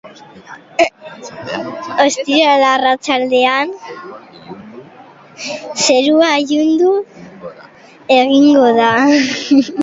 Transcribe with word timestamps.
Ostiral 2.05 2.63
arratsaldean 2.69 3.69
zerua 5.89 6.31
ilundu 6.55 6.91
egingo 8.19 8.67
da. 8.81 8.89